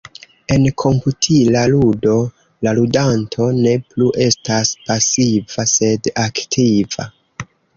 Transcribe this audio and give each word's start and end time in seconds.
En 0.53 0.63
komputila 0.83 1.61
ludo, 1.73 2.15
la 2.67 2.73
ludanto 2.81 3.51
ne 3.59 3.75
plu 3.91 4.09
estas 4.27 4.73
pasiva 4.89 5.71
sed 5.77 6.11
aktiva. 6.27 7.07